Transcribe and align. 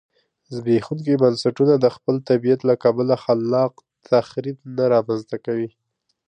زبېښونکي 0.53 1.13
بنسټونه 1.21 1.73
د 1.79 1.85
خپل 1.95 2.15
طبیعت 2.29 2.61
له 2.69 2.75
کبله 2.83 3.15
خلاق 3.23 3.73
تخریب 4.09 4.57
نه 4.77 4.83
رامنځته 4.93 5.37
کوي 5.45 5.69